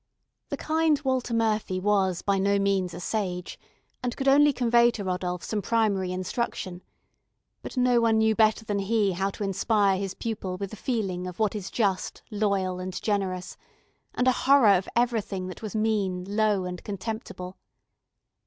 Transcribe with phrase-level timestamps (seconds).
[0.49, 3.59] The kind Walter Murphy was by no means a sage,
[4.01, 6.81] and could only convey to Rodolph some primary instruction;
[7.61, 11.27] but no one knew better than he how to inspire his pupil with the feeling
[11.27, 13.57] of what is just, loyal, and generous,
[14.15, 17.55] and a horror of every thing that was mean, low, and contemptible.